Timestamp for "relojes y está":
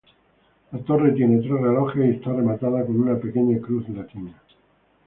1.61-2.33